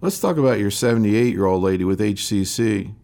Let's 0.00 0.20
talk 0.20 0.36
about 0.36 0.60
your 0.60 0.70
78 0.70 1.34
year 1.34 1.46
old 1.46 1.64
lady 1.64 1.82
with 1.82 1.98
HCC. 1.98 2.94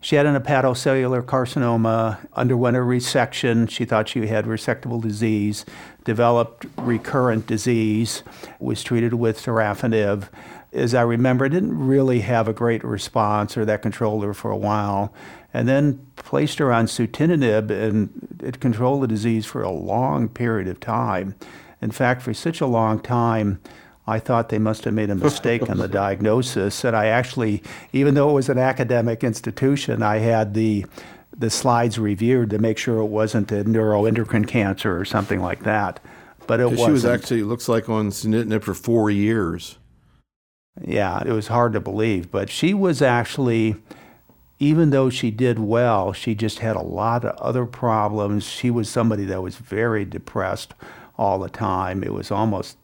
She 0.00 0.16
had 0.16 0.26
an 0.26 0.34
hepatocellular 0.34 1.22
carcinoma, 1.22 2.26
underwent 2.32 2.76
a 2.76 2.80
resection. 2.80 3.70
She 3.70 3.84
thought 3.84 4.08
she 4.08 4.26
had 4.26 4.46
resectable 4.46 5.00
disease, 5.00 5.64
developed 6.02 6.66
recurrent 6.76 7.46
disease, 7.46 8.24
was 8.58 8.82
treated 8.82 9.14
with 9.14 9.40
sorafenib. 9.40 10.28
As 10.72 10.92
I 10.92 11.02
remember, 11.02 11.48
didn't 11.48 11.78
really 11.78 12.22
have 12.22 12.48
a 12.48 12.52
great 12.52 12.82
response, 12.82 13.56
or 13.56 13.64
that 13.66 13.80
controlled 13.82 14.24
her 14.24 14.34
for 14.34 14.50
a 14.50 14.56
while, 14.56 15.14
and 15.54 15.68
then 15.68 16.04
placed 16.16 16.58
her 16.58 16.72
on 16.72 16.86
sunitinib, 16.86 17.70
and 17.70 18.40
it 18.42 18.58
controlled 18.58 19.04
the 19.04 19.06
disease 19.06 19.46
for 19.46 19.62
a 19.62 19.70
long 19.70 20.28
period 20.28 20.66
of 20.66 20.80
time. 20.80 21.36
In 21.80 21.92
fact, 21.92 22.22
for 22.22 22.34
such 22.34 22.60
a 22.60 22.66
long 22.66 22.98
time, 22.98 23.60
I 24.10 24.18
thought 24.18 24.48
they 24.48 24.58
must 24.58 24.84
have 24.84 24.94
made 24.94 25.08
a 25.08 25.14
mistake 25.14 25.70
on 25.70 25.78
the 25.78 25.88
diagnosis. 26.02 26.84
And 26.84 26.96
I 26.96 27.06
actually, 27.06 27.62
even 27.92 28.14
though 28.14 28.30
it 28.30 28.34
was 28.34 28.48
an 28.48 28.58
academic 28.58 29.22
institution, 29.22 30.02
I 30.02 30.18
had 30.18 30.54
the 30.54 30.84
the 31.36 31.48
slides 31.48 31.96
reviewed 31.98 32.50
to 32.50 32.58
make 32.58 32.76
sure 32.76 32.98
it 32.98 33.06
wasn't 33.06 33.52
a 33.52 33.64
neuroendocrine 33.64 34.48
cancer 34.48 34.98
or 34.98 35.04
something 35.04 35.40
like 35.40 35.62
that. 35.62 36.00
But 36.48 36.58
it 36.58 36.70
was. 36.70 36.80
She 36.80 36.90
was 36.90 37.04
actually 37.04 37.44
looks 37.44 37.68
like 37.68 37.88
on 37.88 38.10
sunitinib 38.10 38.64
for 38.64 38.74
four 38.74 39.10
years. 39.10 39.78
Yeah, 40.82 41.22
it 41.24 41.32
was 41.32 41.46
hard 41.46 41.72
to 41.74 41.80
believe, 41.80 42.30
but 42.30 42.50
she 42.50 42.74
was 42.74 43.00
actually. 43.00 43.76
Even 44.62 44.90
though 44.90 45.08
she 45.08 45.30
did 45.30 45.58
well, 45.58 46.12
she 46.12 46.34
just 46.34 46.58
had 46.58 46.76
a 46.76 46.82
lot 46.82 47.24
of 47.24 47.34
other 47.36 47.64
problems. 47.64 48.44
She 48.44 48.70
was 48.70 48.90
somebody 48.90 49.24
that 49.24 49.40
was 49.40 49.56
very 49.56 50.04
depressed 50.04 50.74
all 51.16 51.38
the 51.38 51.48
time. 51.48 52.04
It 52.04 52.12
was 52.12 52.30
almost 52.30 52.76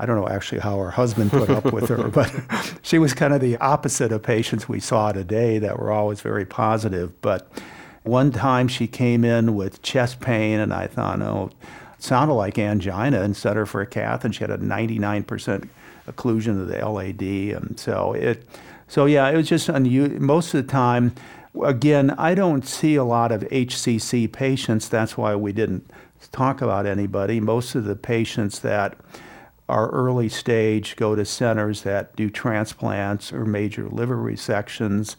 I 0.00 0.06
don't 0.06 0.16
know 0.16 0.28
actually 0.28 0.62
how 0.62 0.78
her 0.78 0.90
husband 0.90 1.30
put 1.30 1.50
up 1.50 1.74
with 1.74 1.90
her, 1.90 2.08
but 2.08 2.34
she 2.82 2.98
was 2.98 3.12
kind 3.12 3.34
of 3.34 3.42
the 3.42 3.58
opposite 3.58 4.12
of 4.12 4.22
patients 4.22 4.66
we 4.66 4.80
saw 4.80 5.12
today 5.12 5.58
that 5.58 5.78
were 5.78 5.92
always 5.92 6.22
very 6.22 6.46
positive. 6.46 7.20
But 7.20 7.46
one 8.02 8.32
time 8.32 8.66
she 8.66 8.86
came 8.86 9.26
in 9.26 9.54
with 9.54 9.82
chest 9.82 10.20
pain, 10.20 10.58
and 10.58 10.72
I 10.72 10.86
thought, 10.86 11.20
oh, 11.20 11.50
it 11.98 12.02
sounded 12.02 12.32
like 12.32 12.58
angina, 12.58 13.20
and 13.20 13.36
set 13.36 13.56
her 13.56 13.66
for 13.66 13.82
a 13.82 13.86
cath, 13.86 14.24
and 14.24 14.34
she 14.34 14.40
had 14.40 14.50
a 14.50 14.56
99% 14.56 15.68
occlusion 16.08 16.58
of 16.62 16.68
the 16.68 16.88
LAD, 16.88 17.62
and 17.62 17.78
so 17.78 18.14
it, 18.14 18.42
so 18.88 19.04
yeah, 19.04 19.28
it 19.28 19.36
was 19.36 19.50
just 19.50 19.68
unusual. 19.68 20.18
Most 20.18 20.54
of 20.54 20.66
the 20.66 20.72
time, 20.72 21.14
again, 21.62 22.12
I 22.12 22.34
don't 22.34 22.66
see 22.66 22.94
a 22.94 23.04
lot 23.04 23.32
of 23.32 23.42
HCC 23.42 24.32
patients. 24.32 24.88
That's 24.88 25.18
why 25.18 25.36
we 25.36 25.52
didn't 25.52 25.90
talk 26.32 26.62
about 26.62 26.86
anybody. 26.86 27.38
Most 27.38 27.74
of 27.74 27.84
the 27.84 27.96
patients 27.96 28.60
that 28.60 28.96
are 29.70 29.88
early 29.90 30.28
stage 30.28 30.96
go 30.96 31.14
to 31.14 31.24
centers 31.24 31.82
that 31.82 32.14
do 32.16 32.28
transplants 32.28 33.32
or 33.32 33.44
major 33.44 33.88
liver 33.88 34.16
resections. 34.16 35.16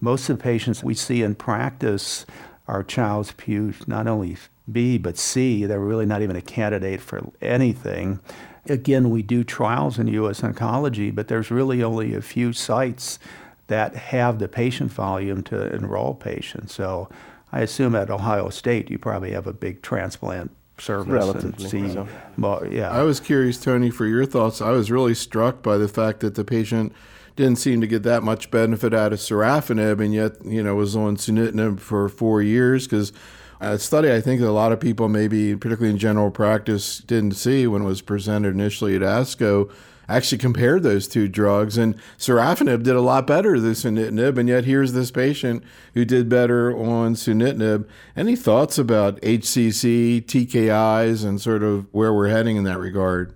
Most 0.00 0.28
of 0.28 0.36
the 0.36 0.42
patients 0.42 0.84
we 0.84 0.94
see 0.94 1.22
in 1.22 1.34
practice 1.34 2.26
are 2.68 2.82
Child-Pugh, 2.82 3.74
not 3.86 4.06
only 4.06 4.36
B, 4.70 4.98
but 4.98 5.18
C. 5.18 5.64
They're 5.64 5.80
really 5.80 6.06
not 6.06 6.22
even 6.22 6.36
a 6.36 6.42
candidate 6.42 7.00
for 7.00 7.32
anything. 7.40 8.20
Again, 8.66 9.10
we 9.10 9.22
do 9.22 9.44
trials 9.44 9.98
in 9.98 10.06
U.S. 10.08 10.40
oncology, 10.40 11.14
but 11.14 11.28
there's 11.28 11.50
really 11.50 11.82
only 11.82 12.14
a 12.14 12.22
few 12.22 12.52
sites 12.52 13.18
that 13.66 13.94
have 13.94 14.38
the 14.38 14.48
patient 14.48 14.92
volume 14.92 15.42
to 15.44 15.74
enroll 15.74 16.14
patients. 16.14 16.74
So 16.74 17.08
I 17.52 17.60
assume 17.60 17.94
at 17.94 18.10
Ohio 18.10 18.50
State 18.50 18.90
you 18.90 18.98
probably 18.98 19.32
have 19.32 19.46
a 19.46 19.52
big 19.52 19.82
transplant 19.82 20.50
service 20.78 21.12
Relatively, 21.12 21.64
and 21.64 21.70
see. 21.70 21.92
so. 21.92 22.08
Well, 22.38 22.66
yeah. 22.68 22.90
I 22.90 23.02
was 23.02 23.20
curious, 23.20 23.60
Tony, 23.60 23.90
for 23.90 24.06
your 24.06 24.26
thoughts. 24.26 24.60
I 24.60 24.70
was 24.70 24.90
really 24.90 25.14
struck 25.14 25.62
by 25.62 25.76
the 25.76 25.88
fact 25.88 26.20
that 26.20 26.34
the 26.34 26.44
patient 26.44 26.92
didn't 27.36 27.56
seem 27.56 27.80
to 27.80 27.86
get 27.86 28.02
that 28.04 28.22
much 28.22 28.50
benefit 28.50 28.94
out 28.94 29.12
of 29.12 29.18
sorafenib, 29.18 30.02
and 30.02 30.14
yet 30.14 30.44
you 30.44 30.62
know 30.62 30.74
was 30.74 30.96
on 30.96 31.16
sunitinib 31.16 31.80
for 31.80 32.08
four 32.08 32.42
years 32.42 32.86
because. 32.86 33.12
A 33.60 33.78
study 33.78 34.12
I 34.12 34.20
think 34.20 34.42
that 34.42 34.48
a 34.48 34.50
lot 34.50 34.72
of 34.72 34.80
people, 34.80 35.08
maybe 35.08 35.56
particularly 35.56 35.90
in 35.90 35.96
general 35.96 36.30
practice, 36.30 36.98
didn't 36.98 37.32
see 37.32 37.66
when 37.66 37.82
it 37.82 37.84
was 37.86 38.02
presented 38.02 38.52
initially 38.52 38.94
at 38.94 39.00
ASCO, 39.00 39.70
actually 40.08 40.38
compared 40.38 40.82
those 40.82 41.08
two 41.08 41.28
drugs. 41.28 41.76
And 41.76 41.96
sorafenib 42.18 42.82
did 42.82 42.96
a 42.96 43.00
lot 43.00 43.26
better 43.26 43.58
than 43.58 43.72
sunitinib, 43.72 44.38
and 44.38 44.48
yet 44.48 44.64
here's 44.64 44.92
this 44.92 45.10
patient 45.10 45.62
who 45.94 46.04
did 46.04 46.28
better 46.28 46.76
on 46.76 47.14
sunitinib. 47.14 47.86
Any 48.16 48.36
thoughts 48.36 48.78
about 48.78 49.20
HCC, 49.20 50.24
TKIs, 50.24 51.24
and 51.24 51.40
sort 51.40 51.62
of 51.62 51.86
where 51.92 52.12
we're 52.12 52.28
heading 52.28 52.56
in 52.56 52.64
that 52.64 52.78
regard? 52.78 53.34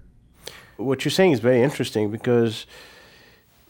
What 0.77 1.05
you're 1.05 1.11
saying 1.11 1.33
is 1.33 1.41
very 1.41 1.63
interesting 1.63 2.11
because 2.11 2.67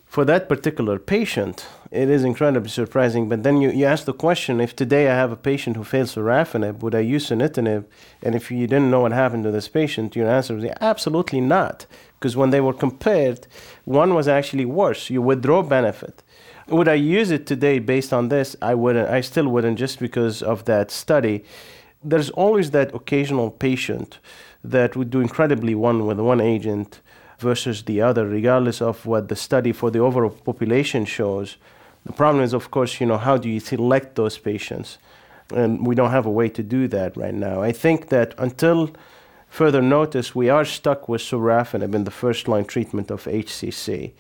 for 0.09 0.25
that 0.25 0.49
particular 0.49 0.99
patient, 0.99 1.67
it 1.91 2.09
is 2.09 2.25
incredibly 2.25 2.71
surprising. 2.71 3.29
But 3.29 3.43
then 3.43 3.61
you, 3.61 3.71
you 3.71 3.85
ask 3.85 4.07
the 4.07 4.15
question 4.15 4.61
if 4.61 4.75
today 4.75 5.09
I 5.09 5.15
have 5.15 5.31
a 5.31 5.37
patient 5.37 5.77
who 5.77 5.85
fails 5.85 6.15
sorafenib, 6.15 6.81
would 6.81 6.95
I 6.95 7.01
use 7.01 7.29
sunitinib? 7.29 7.85
And 8.23 8.35
if 8.35 8.51
you 8.51 8.67
didn't 8.67 8.91
know 8.91 9.01
what 9.01 9.13
happened 9.13 9.45
to 9.45 9.51
this 9.51 9.69
patient, 9.69 10.17
your 10.17 10.29
answer 10.29 10.55
would 10.55 10.63
be 10.63 10.73
absolutely 10.81 11.43
not. 11.43 11.87
Because 12.19 12.37
when 12.37 12.51
they 12.51 12.61
were 12.61 12.73
compared, 12.73 13.47
one 13.85 14.15
was 14.15 14.27
actually 14.27 14.65
worse. 14.65 15.09
You 15.09 15.23
withdraw 15.23 15.63
benefit. 15.63 16.23
Would 16.69 16.89
I 16.89 16.95
use 16.95 17.31
it 17.31 17.47
today 17.47 17.79
based 17.79 18.13
on 18.13 18.29
this? 18.29 18.57
I 18.61 18.75
wouldn't. 18.75 19.09
I 19.09 19.21
still 19.21 19.49
wouldn't 19.49 19.79
just 19.79 20.01
because 20.01 20.43
of 20.43 20.65
that 20.65 20.91
study. 20.91 21.45
There's 22.03 22.31
always 22.31 22.73
that 22.73 22.95
occasional 22.95 23.51
patient 23.51 24.19
that 24.63 24.97
would 24.97 25.11
do 25.11 25.21
incredibly 25.21 25.75
one 25.75 26.07
with 26.07 26.19
one 26.19 26.41
agent 26.41 27.01
versus 27.39 27.85
the 27.85 28.03
other, 28.03 28.27
regardless 28.27 28.83
of 28.83 29.07
what 29.07 29.29
the 29.29 29.37
study 29.37 29.73
for 29.73 29.91
the 29.91 30.01
overall 30.01 30.31
population 30.31 31.05
shows. 31.05 31.57
The 32.05 32.13
problem 32.13 32.43
is, 32.43 32.53
of 32.53 32.71
course, 32.71 33.01
you 33.01 33.07
know, 33.07 33.19
how 33.19 33.37
do 33.37 33.49
you 33.49 33.61
select 33.61 34.17
those 34.17 34.39
patients? 34.39 34.99
And 35.55 35.87
we 35.87 35.95
don't 35.95 36.11
have 36.11 36.27
a 36.27 36.31
way 36.31 36.49
to 36.51 36.63
do 36.63 36.89
that 36.89 37.17
right 37.17 37.35
now. 37.35 37.63
I 37.63 37.73
think 37.73 38.09
that 38.09 38.35
until 38.39 38.91
further 39.49 39.83
notice, 39.83 40.35
we 40.35 40.49
are 40.49 40.65
stuck 40.65 41.09
with 41.09 41.21
sorafenib 41.21 41.95
in 41.95 42.05
the 42.05 42.11
first 42.11 42.49
line 42.49 42.65
treatment 42.65 43.11
of 43.11 43.25
HCC. 43.25 44.13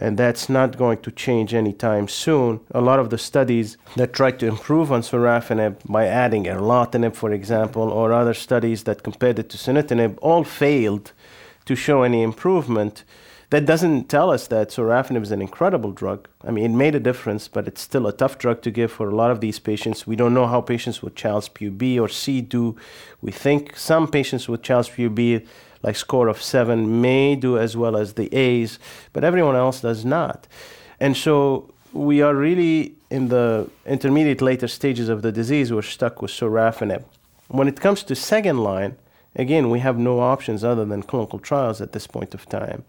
And 0.00 0.16
that's 0.16 0.48
not 0.48 0.78
going 0.78 0.98
to 0.98 1.10
change 1.10 1.52
anytime 1.52 2.06
soon. 2.06 2.60
A 2.70 2.80
lot 2.80 3.00
of 3.00 3.10
the 3.10 3.18
studies 3.18 3.76
that 3.96 4.12
try 4.12 4.30
to 4.30 4.46
improve 4.46 4.92
on 4.92 5.02
sorafenib 5.02 5.78
by 5.88 6.06
adding 6.06 6.44
erlotinib, 6.44 7.16
for 7.16 7.32
example, 7.32 7.90
or 7.90 8.12
other 8.12 8.34
studies 8.34 8.84
that 8.84 9.02
compared 9.02 9.40
it 9.40 9.48
to 9.50 9.56
sunitinib, 9.56 10.16
all 10.22 10.44
failed 10.44 11.12
to 11.64 11.74
show 11.74 12.02
any 12.02 12.22
improvement. 12.22 13.02
That 13.50 13.64
doesn't 13.64 14.10
tell 14.10 14.30
us 14.30 14.46
that 14.48 14.68
sorafenib 14.68 15.22
is 15.22 15.30
an 15.30 15.40
incredible 15.40 15.92
drug. 15.92 16.28
I 16.46 16.50
mean, 16.50 16.64
it 16.66 16.76
made 16.76 16.94
a 16.94 17.00
difference, 17.00 17.48
but 17.48 17.66
it's 17.66 17.80
still 17.80 18.06
a 18.06 18.12
tough 18.12 18.36
drug 18.36 18.60
to 18.62 18.70
give 18.70 18.92
for 18.92 19.08
a 19.08 19.14
lot 19.14 19.30
of 19.30 19.40
these 19.40 19.58
patients. 19.58 20.06
We 20.06 20.16
don't 20.16 20.34
know 20.34 20.46
how 20.46 20.60
patients 20.60 21.02
with 21.02 21.14
Child-Pugh 21.14 21.70
B 21.70 21.98
or 21.98 22.08
C 22.08 22.42
do. 22.42 22.76
We 23.22 23.32
think 23.32 23.74
some 23.78 24.06
patients 24.06 24.48
with 24.50 24.62
Child-Pugh 24.62 25.08
B, 25.08 25.46
like 25.82 25.96
score 25.96 26.28
of 26.28 26.42
seven, 26.42 27.00
may 27.00 27.36
do 27.36 27.56
as 27.56 27.74
well 27.74 27.96
as 27.96 28.14
the 28.14 28.28
A's, 28.36 28.78
but 29.14 29.24
everyone 29.24 29.56
else 29.56 29.80
does 29.80 30.04
not. 30.04 30.46
And 31.00 31.16
so 31.16 31.72
we 31.94 32.20
are 32.20 32.34
really 32.34 32.96
in 33.08 33.28
the 33.28 33.70
intermediate 33.86 34.42
later 34.42 34.68
stages 34.68 35.08
of 35.08 35.22
the 35.22 35.32
disease. 35.32 35.72
We're 35.72 35.80
stuck 35.80 36.20
with 36.20 36.32
sorafenib. 36.32 37.04
When 37.48 37.66
it 37.66 37.80
comes 37.80 38.02
to 38.02 38.14
second 38.14 38.58
line, 38.58 38.96
again, 39.34 39.70
we 39.70 39.78
have 39.78 39.96
no 39.96 40.20
options 40.20 40.62
other 40.62 40.84
than 40.84 41.02
clinical 41.02 41.38
trials 41.38 41.80
at 41.80 41.92
this 41.92 42.06
point 42.06 42.34
of 42.34 42.44
time. 42.46 42.84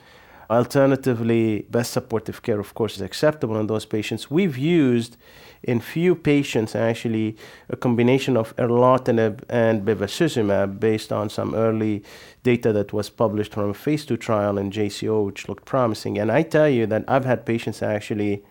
Alternatively, 0.49 1.67
best 1.69 1.93
supportive 1.93 2.41
care, 2.41 2.59
of 2.59 2.73
course, 2.73 2.95
is 2.95 3.01
acceptable 3.01 3.59
in 3.59 3.67
those 3.67 3.85
patients. 3.85 4.31
We've 4.31 4.57
used 4.57 5.15
in 5.61 5.79
few 5.79 6.15
patients 6.15 6.75
actually 6.75 7.37
a 7.69 7.75
combination 7.75 8.35
of 8.35 8.55
erlotinib 8.55 9.43
and 9.47 9.85
bevacizumab 9.85 10.79
based 10.79 11.11
on 11.11 11.29
some 11.29 11.53
early 11.53 12.03
data 12.41 12.73
that 12.73 12.93
was 12.93 13.11
published 13.11 13.53
from 13.53 13.69
a 13.69 13.73
phase 13.75 14.05
two 14.07 14.17
trial 14.17 14.57
in 14.57 14.71
JCO, 14.71 15.23
which 15.25 15.47
looked 15.47 15.65
promising. 15.65 16.17
And 16.17 16.31
I 16.31 16.41
tell 16.41 16.69
you 16.69 16.87
that 16.87 17.03
I've 17.07 17.25
had 17.25 17.45
patients 17.45 17.83
actually, 17.83 18.43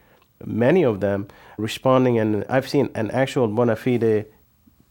many 0.45 0.85
of 0.85 1.01
them, 1.01 1.27
responding, 1.57 2.17
and 2.17 2.45
I've 2.49 2.69
seen 2.69 2.91
an 2.95 3.11
actual 3.11 3.49
bona 3.49 3.75
fide 3.75 4.27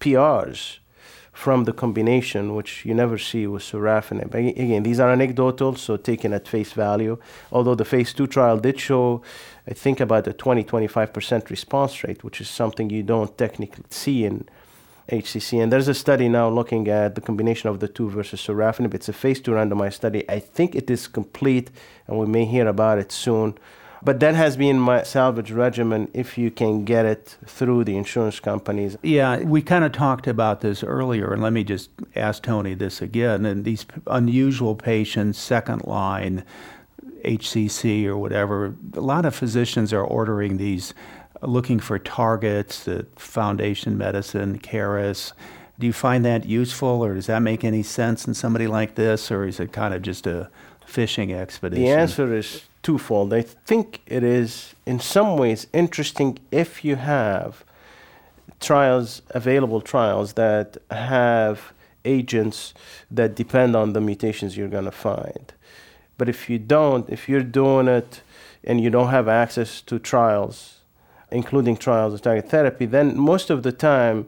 PRs 0.02 0.80
from 1.38 1.66
the 1.66 1.72
combination, 1.72 2.56
which 2.56 2.84
you 2.84 2.96
never 2.96 3.20
see 3.20 3.46
with 3.46 3.62
sorafenib. 3.62 4.34
Again, 4.34 4.82
these 4.82 5.00
are 5.00 5.12
anecdotal, 5.12 5.76
so 5.76 5.96
taken 5.96 6.34
at 6.34 6.48
face 6.48 6.74
value. 6.74 7.16
Although 7.52 7.76
the 7.76 7.86
phase 7.86 8.12
two 8.12 8.26
trial 8.26 8.58
did 8.58 8.80
show, 8.80 9.22
I 9.68 9.76
think, 9.76 10.00
about 10.00 10.26
a 10.26 10.34
20 10.34 10.64
25% 10.64 11.52
response 11.52 12.04
rate, 12.04 12.24
which 12.24 12.42
is 12.42 12.50
something 12.50 12.90
you 12.90 13.04
don't 13.04 13.38
technically 13.38 13.84
see 13.92 14.26
in 14.26 14.50
HCC. 15.12 15.62
And 15.62 15.72
there's 15.72 15.88
a 15.88 15.94
study 15.94 16.28
now 16.28 16.50
looking 16.50 16.88
at 16.88 17.14
the 17.14 17.22
combination 17.22 17.70
of 17.70 17.82
the 17.82 17.88
two 17.88 18.10
versus 18.10 18.42
sorafenib. 18.42 18.96
It's 18.96 19.08
a 19.08 19.14
phase 19.14 19.40
two 19.40 19.52
randomized 19.52 19.94
study. 19.94 20.28
I 20.28 20.40
think 20.40 20.74
it 20.74 20.90
is 20.90 21.08
complete, 21.08 21.70
and 22.08 22.18
we 22.18 22.26
may 22.26 22.46
hear 22.46 22.68
about 22.68 22.98
it 22.98 23.12
soon. 23.12 23.54
But 24.02 24.20
that 24.20 24.36
has 24.36 24.58
been 24.58 24.80
my 24.80 25.04
salvage 25.04 25.52
regimen 25.52 26.10
if 26.14 26.38
you 26.38 26.52
can 26.52 26.86
get 26.86 27.06
it 27.06 27.38
through 27.46 27.84
the 27.84 27.98
insurance 27.98 28.40
companies. 28.40 28.98
Yeah, 29.02 29.40
we 29.40 29.62
kind 29.62 29.84
of 29.84 29.92
talked 29.92 30.28
about 30.28 30.62
this 30.62 30.84
earlier, 30.84 31.34
and 31.34 31.42
let 31.42 31.54
me 31.54 31.64
just 31.64 31.90
ask 32.16 32.44
Tony 32.44 32.74
this 32.76 33.02
again. 33.02 33.46
And 33.46 33.66
these 33.66 33.86
unusual 34.06 34.76
patients, 34.76 35.40
second 35.40 35.86
line, 35.86 36.44
HCC 37.26 38.06
or 38.06 38.18
whatever, 38.18 38.76
a 38.94 39.02
lot 39.02 39.26
of 39.26 39.36
physicians 39.36 39.92
are 39.92 40.04
ordering 40.04 40.58
these, 40.58 40.94
looking 41.42 41.80
for 41.80 41.98
targets, 41.98 42.84
the 42.84 43.08
Foundation 43.16 43.98
Medicine, 43.98 44.60
Caris. 44.60 45.34
Do 45.80 45.88
you 45.88 45.94
find 45.94 46.24
that 46.26 46.46
useful, 46.46 47.04
or 47.04 47.16
does 47.16 47.28
that 47.28 47.42
make 47.42 47.64
any 47.64 47.84
sense 47.84 48.28
in 48.28 48.34
somebody 48.34 48.68
like 48.68 48.96
this, 48.96 49.32
or 49.32 49.46
is 49.46 49.60
it 49.60 49.72
kind 49.72 49.94
of 49.94 50.02
just 50.02 50.26
a 50.28 50.50
fishing 50.86 51.34
expedition? 51.34 51.84
The 51.84 51.92
answer 51.92 52.34
is 52.34 52.64
twofold. 52.88 53.34
I 53.34 53.42
think 53.42 54.02
it 54.06 54.24
is, 54.24 54.74
in 54.86 55.02
some 55.02 55.36
ways, 55.36 55.68
interesting 55.74 56.40
if 56.52 56.86
you 56.86 56.96
have 56.96 57.66
trials, 58.62 59.22
available 59.32 59.82
trials 59.82 60.34
that 60.44 60.78
have 60.90 61.74
agents 62.06 62.74
that 63.12 63.36
depend 63.36 63.76
on 63.76 63.92
the 63.92 64.00
mutations 64.00 64.56
you're 64.56 64.76
going 64.78 64.86
to 64.94 65.00
find. 65.10 65.46
But 66.18 66.30
if 66.30 66.50
you 66.50 66.58
don't, 66.60 67.10
if 67.10 67.28
you're 67.28 67.50
doing 67.62 67.90
it 67.90 68.22
and 68.64 68.80
you 68.80 68.90
don't 68.90 69.10
have 69.10 69.28
access 69.28 69.82
to 69.82 70.00
trials, 70.00 70.80
including 71.30 71.76
trials 71.76 72.14
of 72.14 72.22
target 72.22 72.50
therapy, 72.50 72.86
then 72.86 73.20
most 73.20 73.50
of 73.50 73.64
the 73.64 73.74
time, 73.74 74.28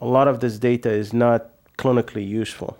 a 0.00 0.06
lot 0.06 0.28
of 0.28 0.40
this 0.40 0.58
data 0.58 0.90
is 0.90 1.12
not 1.12 1.40
clinically 1.76 2.26
useful. 2.26 2.78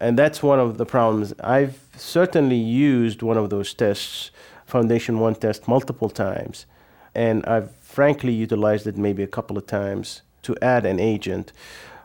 And 0.00 0.18
that's 0.18 0.42
one 0.42 0.60
of 0.60 0.78
the 0.78 0.86
problems. 0.86 1.34
I've 1.40 1.80
certainly 1.96 2.56
used 2.56 3.22
one 3.22 3.36
of 3.36 3.50
those 3.50 3.74
tests, 3.74 4.30
Foundation 4.66 5.18
One 5.18 5.34
test, 5.34 5.66
multiple 5.66 6.10
times. 6.10 6.66
And 7.14 7.44
I've 7.46 7.74
frankly 7.76 8.32
utilized 8.32 8.86
it 8.86 8.96
maybe 8.96 9.22
a 9.22 9.26
couple 9.26 9.58
of 9.58 9.66
times 9.66 10.22
to 10.42 10.56
add 10.62 10.86
an 10.86 11.00
agent. 11.00 11.52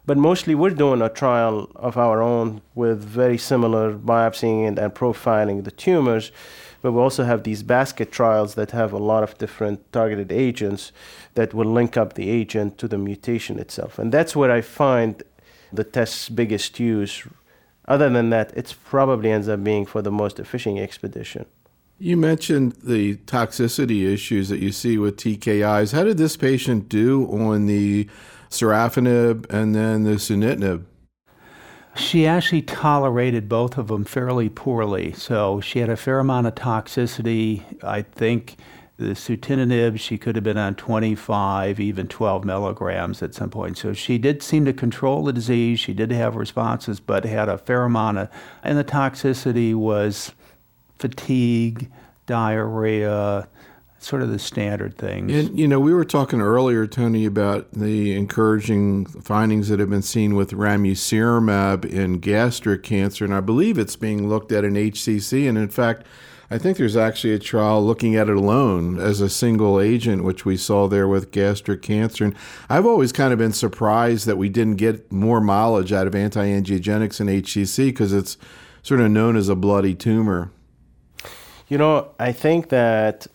But 0.06 0.18
mostly 0.18 0.56
we're 0.56 0.72
doing 0.72 1.02
a 1.02 1.10
trial 1.10 1.72
of 1.76 1.98
our 1.98 2.22
own 2.22 2.62
with 2.76 3.02
very 3.04 3.38
similar 3.38 3.94
biopsying 3.94 4.68
and, 4.68 4.78
and 4.78 4.94
profiling 4.94 5.64
the 5.64 5.72
tumors. 5.72 6.32
But 6.82 6.92
we 6.92 7.00
also 7.00 7.24
have 7.24 7.44
these 7.44 7.64
basket 7.64 8.12
trials 8.12 8.56
that 8.56 8.72
have 8.72 8.92
a 8.92 8.98
lot 8.98 9.24
of 9.24 9.38
different 9.38 9.90
targeted 9.94 10.32
agents 10.32 10.92
that 11.36 11.54
will 11.54 11.72
link 11.72 11.96
up 11.96 12.16
the 12.16 12.30
agent 12.30 12.78
to 12.80 12.88
the 12.90 12.98
mutation 12.98 13.60
itself. 13.60 13.98
And 13.98 14.12
that's 14.12 14.36
where 14.36 14.52
I 14.52 14.60
find 14.62 15.24
the 15.72 15.86
test's 15.86 16.28
biggest 16.28 16.80
use. 16.80 17.24
Other 17.88 18.10
than 18.10 18.30
that, 18.30 18.56
it 18.56 18.76
probably 18.86 19.32
ends 19.32 19.50
up 19.50 19.64
being 19.64 19.86
for 19.86 20.02
the 20.02 20.12
most 20.12 20.40
efficient 20.40 20.80
expedition. 20.80 21.46
You 22.00 22.18
mentioned 22.18 22.74
the 22.84 23.16
toxicity 23.18 24.12
issues 24.12 24.50
that 24.50 24.60
you 24.60 24.72
see 24.72 24.98
with 24.98 25.18
TKIs. 25.18 25.94
How 25.94 26.04
did 26.04 26.18
this 26.18 26.36
patient 26.36 26.90
do 26.90 27.26
on 27.32 27.66
the 27.66 28.10
sorafenib 28.50 29.50
and 29.50 29.76
then 29.76 30.04
the 30.04 30.16
sunitinib? 30.16 30.86
She 31.96 32.26
actually 32.26 32.64
tolerated 32.64 33.48
both 33.48 33.78
of 33.78 33.88
them 33.88 34.04
fairly 34.04 34.50
poorly. 34.50 35.14
So 35.14 35.62
she 35.62 35.80
had 35.80 35.90
a 35.90 35.96
fair 35.96 36.20
amount 36.20 36.48
of 36.48 36.56
toxicity. 36.56 37.64
I 37.84 38.02
think 38.02 38.58
the 38.98 39.14
sunitinib, 39.14 40.00
she 40.00 40.18
could 40.18 40.36
have 40.36 40.44
been 40.44 40.58
on 40.58 40.76
25, 40.76 41.80
even 41.80 42.08
12 42.08 42.46
milligrams 42.46 43.24
at 43.24 43.34
some 43.34 43.50
point. 43.50 43.78
So 43.78 43.94
she 43.94 44.18
did 44.18 44.44
seem 44.44 44.66
to 44.66 44.74
control 44.74 45.24
the 45.24 45.34
disease. 45.34 45.80
She 45.80 45.94
did 45.94 46.12
have 46.12 46.36
responses, 46.36 47.00
but 47.00 47.26
had 47.26 47.50
a 47.50 47.58
fair 47.58 47.84
amount 47.84 48.20
of, 48.20 48.30
and 48.64 48.78
the 48.78 48.84
toxicity 48.84 49.74
was 49.74 50.34
fatigue, 51.00 51.90
diarrhea, 52.28 53.48
sort 53.98 54.22
of 54.22 54.30
the 54.30 54.40
standard 54.40 54.98
things. 54.98 55.32
And, 55.34 55.58
you 55.58 55.68
know, 55.68 55.80
we 55.80 55.94
were 55.94 56.06
talking 56.06 56.42
earlier, 56.42 56.86
Tony, 56.86 57.26
about 57.26 57.72
the 57.72 58.16
encouraging 58.16 59.06
findings 59.06 59.70
that 59.70 59.80
have 59.80 59.90
been 59.90 60.02
seen 60.02 60.36
with 60.36 60.52
ramucirumab 60.52 61.86
in 61.86 62.20
gastric 62.20 62.84
cancer, 62.84 63.26
and 63.26 63.34
I 63.34 63.40
believe 63.40 63.78
it's 63.78 63.96
being 63.96 64.28
looked 64.28 64.52
at 64.52 64.64
in 64.64 64.74
HCC. 64.74 65.48
And 65.50 65.58
in 65.58 65.70
fact, 65.70 66.06
I 66.54 66.60
think 66.60 66.78
there's 66.78 66.96
actually 66.96 67.34
a 67.34 67.40
trial 67.40 67.84
looking 67.84 68.16
at 68.16 68.30
it 68.30 68.36
alone 68.36 69.00
as 69.00 69.22
a 69.22 69.28
single 69.28 69.82
agent, 69.82 70.24
which 70.24 70.46
we 70.46 70.56
saw 70.56 70.88
there 70.88 71.08
with 71.08 71.32
gastric 71.32 71.82
cancer. 71.82 72.26
And 72.26 72.36
I've 72.70 72.86
always 72.86 73.12
kind 73.12 73.34
of 73.34 73.40
been 73.40 73.54
surprised 73.54 74.28
that 74.28 74.38
we 74.38 74.50
didn't 74.50 74.76
get 74.76 75.12
more 75.12 75.42
mileage 75.42 75.92
out 75.92 76.06
of 76.06 76.14
anti 76.14 76.46
angiogenics 76.46 77.20
in 77.20 77.26
HCC 77.26 77.88
because 77.88 78.14
it's 78.14 78.38
sort 78.84 79.00
of 79.00 79.10
known 79.10 79.36
as 79.36 79.50
a 79.50 79.56
bloody 79.56 79.96
tumor. 79.96 80.52
You 81.70 81.80
know, 81.80 82.12
I 82.20 82.32
think 82.32 82.70
that 82.70 83.26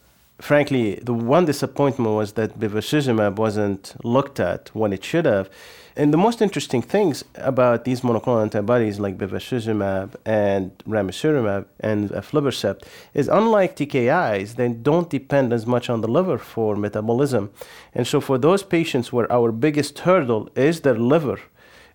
frankly, 0.41 1.01
the 1.03 1.13
one 1.13 1.45
disappointment 1.45 2.15
was 2.15 2.35
that 2.35 2.61
bevacizumab 2.61 3.35
wasn't 3.35 3.97
looked 4.05 4.39
at 4.39 4.73
when 4.77 4.93
it 4.93 5.03
should 5.03 5.25
have. 5.25 5.51
And 5.99 6.15
the 6.15 6.17
most 6.17 6.41
interesting 6.41 6.81
things 6.81 7.25
about 7.35 7.85
these 7.85 8.03
monoclonal 8.03 8.43
antibodies 8.43 9.01
like 9.01 9.19
bevacizumab 9.19 10.15
and 10.25 10.71
ramucirumab 10.87 11.67
and 11.81 12.11
aflibercept 12.11 12.85
is 13.15 13.27
unlike 13.27 13.75
TKIs, 13.75 14.55
they 14.55 14.69
don't 14.69 15.11
depend 15.11 15.53
as 15.53 15.67
much 15.67 15.91
on 15.91 16.01
the 16.01 16.07
liver 16.07 16.39
for 16.39 16.77
metabolism. 16.77 17.51
And 17.93 18.07
so 18.07 18.21
for 18.21 18.39
those 18.39 18.63
patients 18.63 19.13
where 19.13 19.31
our 19.33 19.51
biggest 19.51 19.99
hurdle 19.99 20.49
is 20.55 20.83
their 20.83 20.97
liver, 20.97 21.41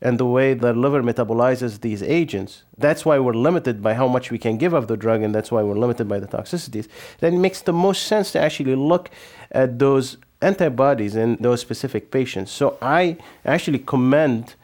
and 0.02 0.20
the 0.20 0.26
way 0.26 0.54
the 0.54 0.74
liver 0.74 1.02
metabolizes 1.02 1.80
these 1.80 2.04
agents. 2.04 2.64
That's 2.78 3.06
why 3.06 3.20
we're 3.20 3.36
limited 3.36 3.82
by 3.82 3.94
how 3.94 4.10
much 4.10 4.32
we 4.32 4.38
can 4.38 4.58
give 4.58 4.74
of 4.74 4.90
the 4.90 4.98
drug, 4.98 5.22
and 5.22 5.34
that's 5.34 5.50
why 5.50 5.64
we're 5.64 5.80
limited 5.80 6.10
by 6.10 6.20
the 6.20 6.28
toxicities. 6.28 6.90
Then 7.22 7.36
it 7.36 7.38
makes 7.38 7.62
the 7.62 7.72
most 7.72 8.04
sense 8.04 8.34
to 8.34 8.40
actually 8.42 8.76
look 8.76 9.10
at 9.54 9.80
those 9.80 10.18
antibodies 10.44 11.16
in 11.16 11.38
those 11.38 11.62
specific 11.62 12.12
patients. 12.12 12.52
So 12.52 12.78
I 12.82 13.18
actually 13.46 13.80
commend 13.80 14.56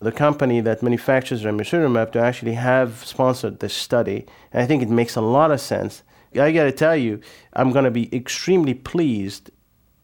the 0.00 0.12
company 0.12 0.60
that 0.60 0.82
manufactures 0.82 1.44
ramucirumab 1.44 2.12
to 2.12 2.18
actually 2.18 2.54
have 2.54 3.04
sponsored 3.04 3.60
this 3.60 3.74
study. 3.74 4.26
And 4.52 4.62
I 4.62 4.66
think 4.66 4.82
it 4.82 4.90
makes 4.90 5.16
a 5.16 5.20
lot 5.20 5.50
of 5.50 5.60
sense. 5.60 6.02
I 6.38 6.52
got 6.52 6.64
to 6.64 6.72
tell 6.72 6.96
you, 6.96 7.20
I'm 7.52 7.72
going 7.72 7.84
to 7.84 7.90
be 7.90 8.14
extremely 8.14 8.74
pleased 8.74 9.50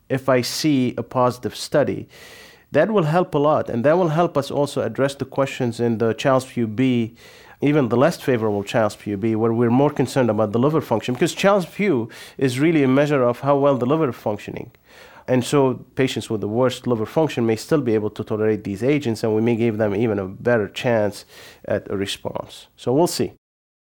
if 0.08 0.28
I 0.28 0.42
see 0.42 0.94
a 0.96 1.02
positive 1.02 1.54
study 1.54 2.08
that 2.72 2.90
will 2.90 3.02
help 3.02 3.34
a 3.34 3.38
lot. 3.38 3.68
And 3.68 3.84
that 3.84 3.98
will 3.98 4.10
help 4.10 4.36
us 4.38 4.50
also 4.50 4.82
address 4.82 5.14
the 5.16 5.24
questions 5.24 5.80
in 5.80 5.98
the 5.98 6.14
Child-Pugh 6.14 6.68
B, 6.68 7.14
even 7.60 7.88
the 7.88 7.96
less 7.96 8.20
favorable 8.20 8.62
Child-Pugh 8.62 9.16
B, 9.16 9.34
where 9.34 9.52
we're 9.52 9.70
more 9.70 9.90
concerned 9.90 10.30
about 10.30 10.52
the 10.52 10.58
liver 10.58 10.80
function, 10.80 11.14
because 11.14 11.34
Child-Pugh 11.34 12.08
is 12.38 12.60
really 12.60 12.82
a 12.84 12.88
measure 12.88 13.22
of 13.22 13.40
how 13.40 13.56
well 13.56 13.76
the 13.76 13.86
liver 13.86 14.08
is 14.08 14.16
functioning. 14.16 14.70
And 15.30 15.44
so 15.44 15.74
patients 15.94 16.28
with 16.28 16.40
the 16.40 16.48
worst 16.48 16.88
liver 16.88 17.06
function 17.06 17.46
may 17.46 17.54
still 17.54 17.80
be 17.80 17.94
able 17.94 18.10
to 18.10 18.24
tolerate 18.24 18.64
these 18.64 18.82
agents, 18.82 19.22
and 19.22 19.32
we 19.32 19.40
may 19.40 19.54
give 19.54 19.78
them 19.78 19.94
even 19.94 20.18
a 20.18 20.26
better 20.26 20.68
chance 20.68 21.24
at 21.66 21.88
a 21.88 21.96
response. 21.96 22.66
So 22.74 22.92
we'll 22.92 23.06
see. 23.06 23.39